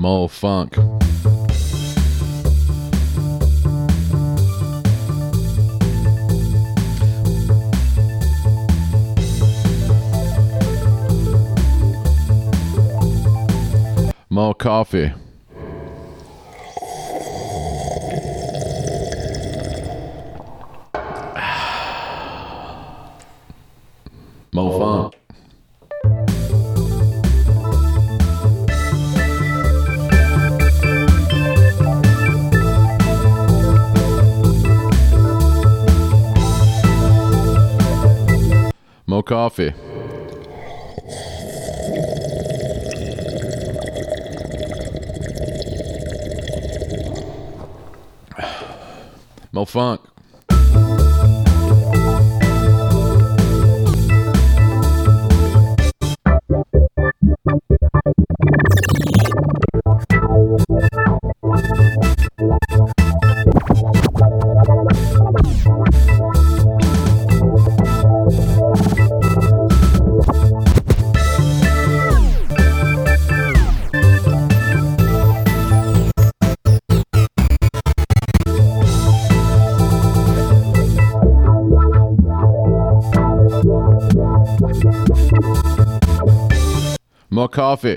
[0.00, 0.78] More funk.
[14.30, 15.12] More coffee.
[39.20, 39.74] More coffee.
[49.52, 50.09] More funk.
[87.40, 87.96] More coffee.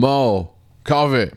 [0.00, 0.48] More
[0.82, 1.30] coffee.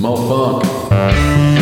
[0.00, 1.61] More funk.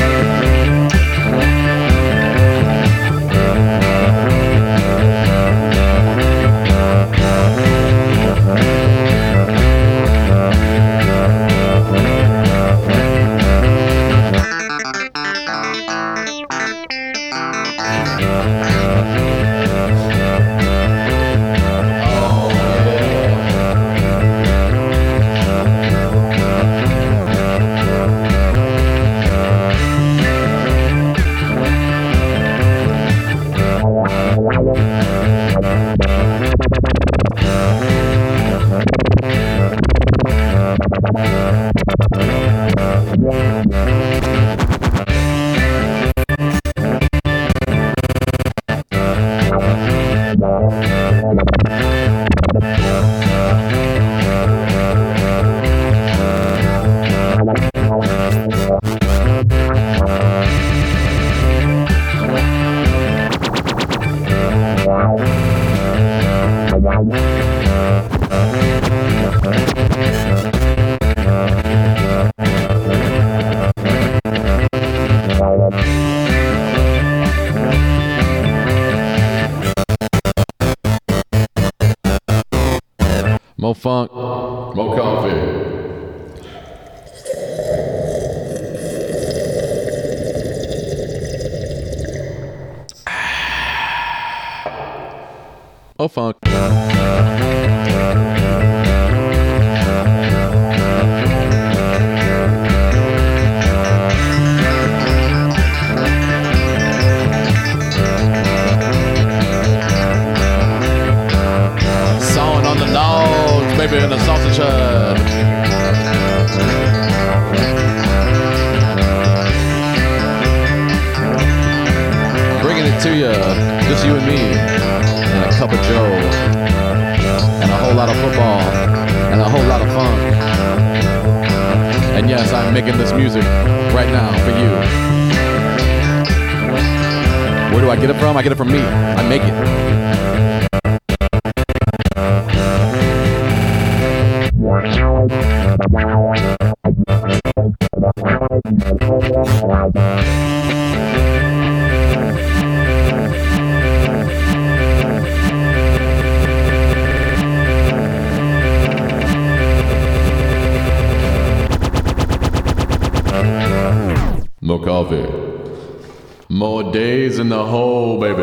[138.21, 138.37] From?
[138.37, 138.81] I get it from me.
[138.81, 140.40] I make it.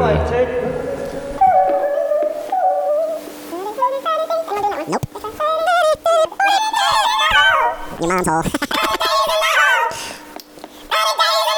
[0.08, 0.16] Your
[8.10, 8.44] mom's hole.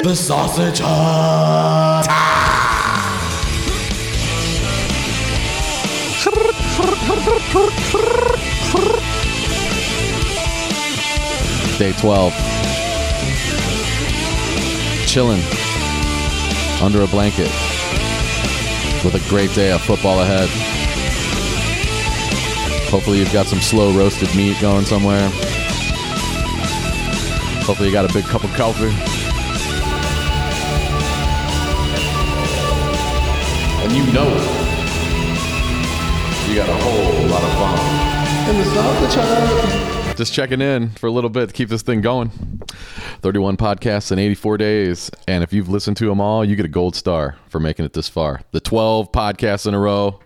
[0.02, 2.06] The sausage hut.
[11.78, 12.34] Day 12.
[15.06, 15.42] Chilling
[16.82, 17.69] under a blanket
[19.04, 20.48] with a great day of football ahead.
[22.90, 25.28] Hopefully, you've got some slow roasted meat going somewhere.
[27.64, 28.92] Hopefully, you got a big cup of coffee.
[33.82, 34.28] and you know
[36.48, 38.50] you got a whole lot of fun.
[38.50, 40.16] In the sausage hut.
[40.16, 42.30] Just checking in for a little bit to keep this thing going.
[43.20, 45.10] 31 podcasts in 84 days.
[45.28, 47.92] And if you've listened to them all, you get a gold star for making it
[47.92, 48.40] this far.
[48.52, 50.20] The 12 podcasts in a row,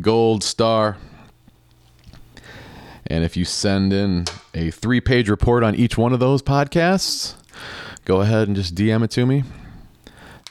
[0.00, 0.96] gold star.
[3.06, 7.34] And if you send in a three page report on each one of those podcasts,
[8.04, 9.44] go ahead and just DM it to me.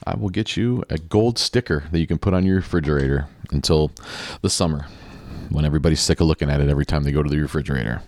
[0.06, 3.92] I will get you a gold sticker that you can put on your refrigerator until
[4.42, 4.88] the summer
[5.50, 8.02] when everybody's sick of looking at it every time they go to the refrigerator.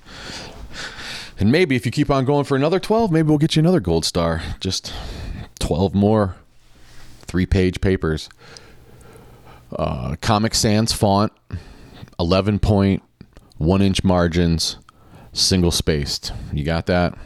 [1.42, 3.80] And maybe if you keep on going for another 12, maybe we'll get you another
[3.80, 4.44] gold star.
[4.60, 4.94] Just
[5.58, 6.36] 12 more
[7.22, 8.30] three page papers.
[9.76, 11.34] Uh, Comic Sans font,
[12.20, 14.78] 11.1 inch margins,
[15.34, 16.32] single spaced.
[16.54, 17.18] You got that?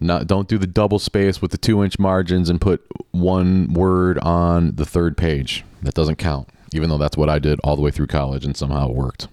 [0.00, 4.18] Not, don't do the double space with the two inch margins and put one word
[4.20, 5.62] on the third page.
[5.82, 8.56] That doesn't count, even though that's what I did all the way through college and
[8.56, 9.28] somehow it worked.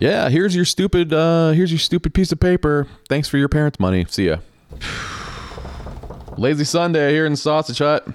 [0.00, 2.86] Yeah, here's your stupid uh here's your stupid piece of paper.
[3.08, 4.04] Thanks for your parents' money.
[4.08, 4.38] See ya.
[6.36, 8.08] Lazy Sunday here in Sausage Hut.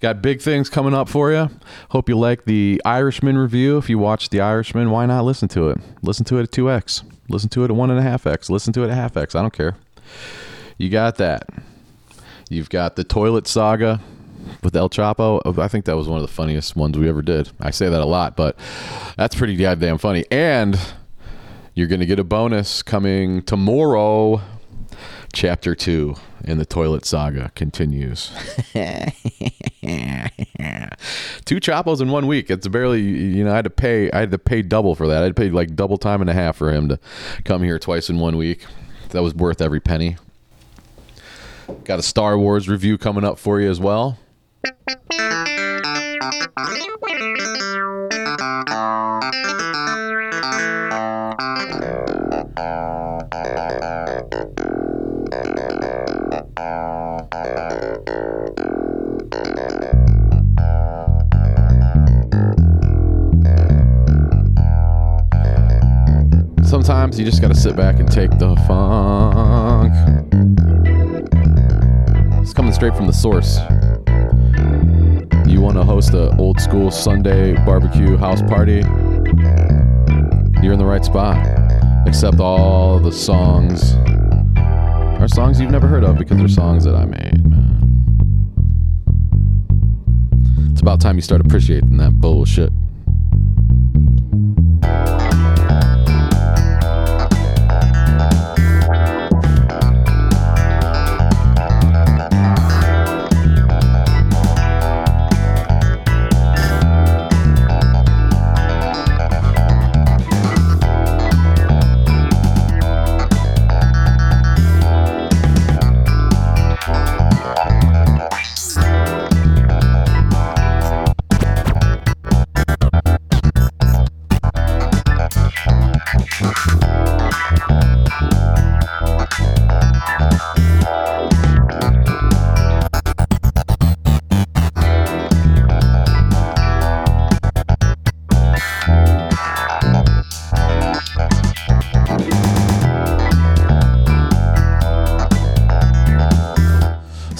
[0.00, 1.50] Got big things coming up for you.
[1.90, 3.76] Hope you like the Irishman review.
[3.76, 5.78] If you watched The Irishman, why not listen to it?
[6.02, 7.02] Listen to it at 2x.
[7.28, 8.48] Listen to it at 1.5x.
[8.48, 9.34] Listen to it at half x.
[9.34, 9.76] I don't care.
[10.78, 11.48] You got that.
[12.48, 14.00] You've got the Toilet Saga
[14.62, 15.40] with El Chapo.
[15.44, 17.50] Oh, I think that was one of the funniest ones we ever did.
[17.60, 18.58] I say that a lot, but
[19.16, 20.24] that's pretty goddamn funny.
[20.30, 20.78] And
[21.74, 24.40] you're going to get a bonus coming tomorrow.
[25.32, 28.30] Chapter 2 in the Toilet Saga continues.
[31.44, 32.50] Two Chapos in one week.
[32.50, 35.22] It's barely, you know, I had to pay, I had to pay double for that.
[35.22, 36.98] I pay like double time and a half for him to
[37.44, 38.64] come here twice in one week.
[39.10, 40.16] That was worth every penny.
[41.84, 44.18] Got a Star Wars review coming up for you as well.
[66.64, 69.92] Sometimes you just got to sit back and take the funk.
[72.42, 73.60] It's coming straight from the source.
[75.66, 78.84] Want to host a old school Sunday barbecue house party?
[80.62, 81.44] You're in the right spot.
[82.06, 83.94] Except all the songs
[85.20, 87.82] are songs you've never heard of because they're songs that I made, man.
[90.70, 92.72] It's about time you start appreciating that bullshit.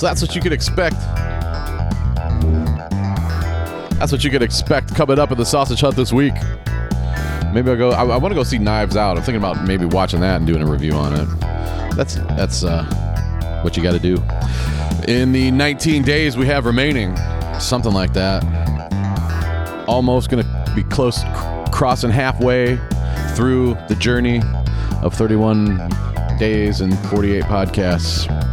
[0.07, 0.95] That's what you could expect.
[3.99, 6.35] That's what you could expect coming up at the Sausage Hut this week.
[7.53, 7.91] Maybe I'll go.
[7.91, 9.17] I, I want to go see Knives Out.
[9.17, 11.27] I'm thinking about maybe watching that and doing a review on it.
[11.97, 12.85] That's that's uh,
[13.65, 14.23] what you got to do.
[15.09, 17.17] In the 19 days we have remaining,
[17.59, 18.45] something like that.
[19.89, 21.19] Almost gonna be close,
[21.73, 22.77] crossing halfway
[23.35, 24.41] through the journey
[25.03, 25.91] of 31
[26.39, 28.46] days and 48 podcasts.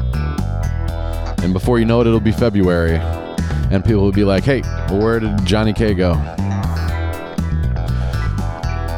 [1.43, 2.95] And before you know it, it'll be February.
[3.69, 6.13] And people will be like, hey, where did Johnny K go?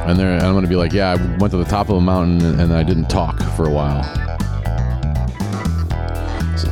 [0.06, 2.02] And, and I'm going to be like, yeah, I went to the top of a
[2.02, 4.04] mountain and, and I didn't talk for a while.
[6.56, 6.70] So,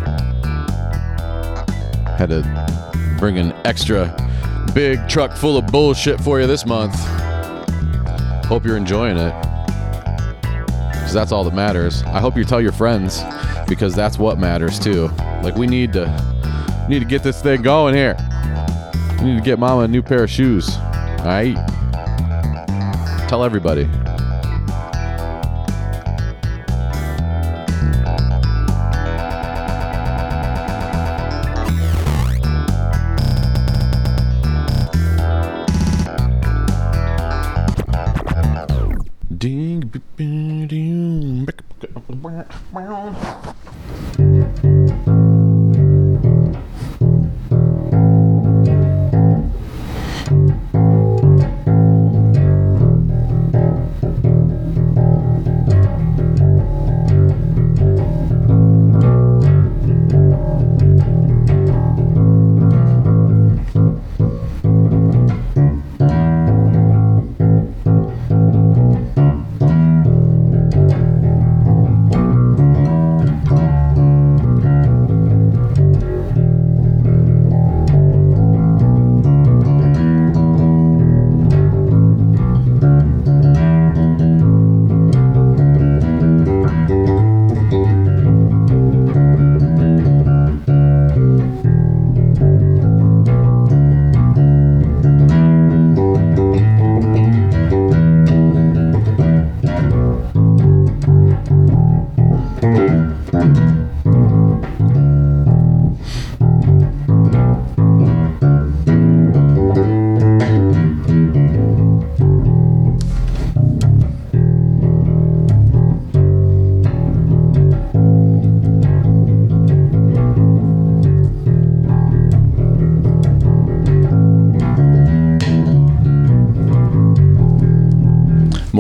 [2.18, 4.16] had to bring an extra
[4.76, 6.94] big truck full of bullshit for you this month.
[8.46, 9.34] Hope you're enjoying it.
[10.92, 12.04] Because that's all that matters.
[12.04, 13.24] I hope you tell your friends
[13.68, 15.10] because that's what matters too.
[15.44, 16.06] Like we need to
[16.88, 18.16] need to get this thing going here.
[19.20, 20.78] We need to get mama a new pair of shoes.
[21.20, 21.58] Alright?
[23.28, 23.90] Tell everybody.
[39.38, 39.92] Ding,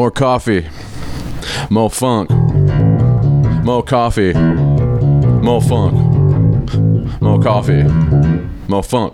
[0.03, 0.67] More coffee.
[1.69, 2.29] More funk.
[3.63, 4.33] More coffee.
[4.33, 5.93] More funk.
[7.21, 7.83] More coffee.
[8.67, 9.13] More funk.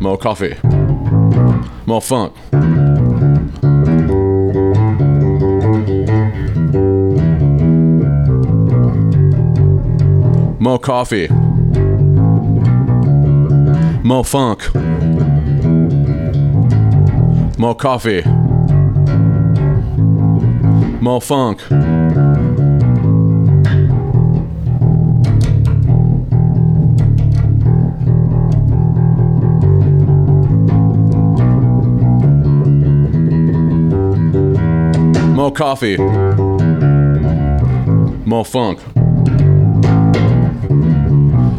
[0.00, 0.56] More coffee.
[1.86, 2.34] More funk.
[10.60, 11.28] More coffee.
[14.02, 14.74] More funk.
[17.56, 18.41] More coffee.
[21.02, 21.68] Mo Funk.
[35.34, 35.96] More Coffee.
[38.24, 38.78] More Funk.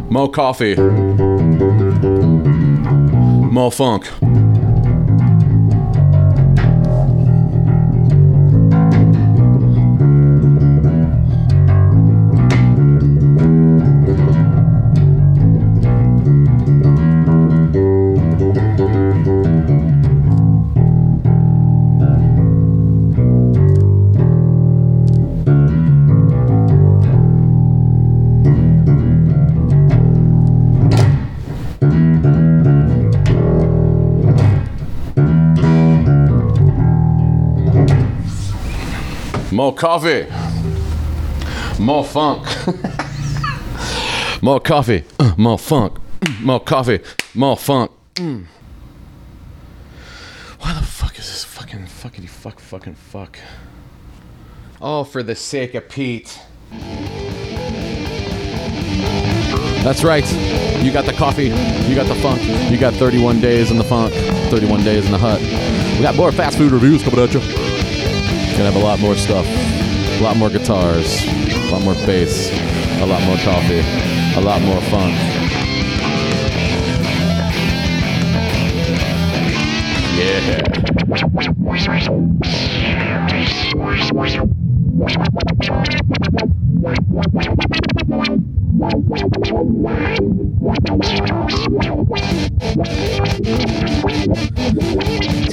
[0.09, 0.75] More Coffee.
[3.51, 4.22] More Funk.
[39.53, 40.25] More coffee.
[41.79, 42.47] More funk.
[44.41, 45.03] more coffee.
[45.19, 45.99] Uh, more funk.
[46.21, 46.99] Mm, more coffee.
[47.35, 47.91] More funk.
[48.15, 48.47] Mm.
[50.59, 53.37] Why the fuck is this fucking fuckity fuck fucking fuck?
[54.81, 56.39] All for the sake of Pete.
[59.83, 60.25] That's right.
[60.83, 61.49] You got the coffee.
[61.49, 62.41] You got the funk.
[62.71, 64.13] You got 31 days in the funk.
[64.49, 65.39] 31 days in the hut.
[65.95, 67.62] We got more fast food reviews coming at you.
[68.53, 72.51] Gonna have a lot more stuff, a lot more guitars, a lot more bass,
[73.01, 73.81] a lot more coffee,
[74.37, 75.09] a lot more fun.
[80.19, 80.73] Yeah.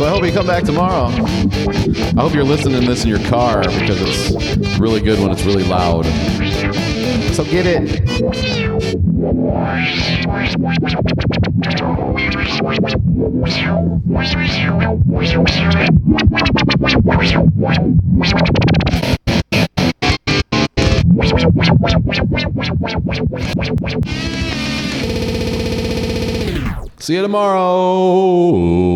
[0.00, 1.08] So I hope you come back tomorrow.
[1.08, 5.42] I hope you're listening to this in your car because it's really good when it's
[5.42, 6.06] really loud.
[7.34, 8.00] So get it.
[27.00, 28.89] See you tomorrow.